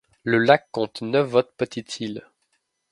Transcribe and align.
Le 0.23 0.39
lac 0.39 0.67
compte 0.71 1.03
neuf 1.03 1.35
autres 1.35 1.53
petites 1.55 1.99
îles. 1.99 2.27